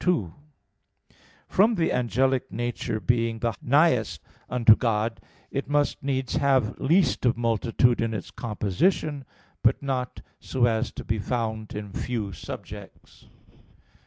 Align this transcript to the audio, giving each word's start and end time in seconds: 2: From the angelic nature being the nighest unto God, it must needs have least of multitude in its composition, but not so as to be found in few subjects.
2: 0.01 0.33
From 1.47 1.75
the 1.75 1.91
angelic 1.93 2.51
nature 2.51 2.99
being 2.99 3.37
the 3.37 3.53
nighest 3.61 4.19
unto 4.49 4.75
God, 4.75 5.21
it 5.51 5.69
must 5.69 6.01
needs 6.01 6.37
have 6.37 6.75
least 6.79 7.23
of 7.23 7.37
multitude 7.37 8.01
in 8.01 8.11
its 8.11 8.31
composition, 8.31 9.25
but 9.63 9.83
not 9.83 10.21
so 10.39 10.65
as 10.65 10.91
to 10.93 11.03
be 11.05 11.19
found 11.19 11.75
in 11.75 11.93
few 11.93 12.31
subjects. 12.33 13.27